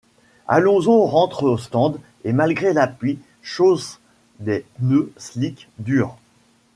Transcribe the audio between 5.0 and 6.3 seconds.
slicks durs.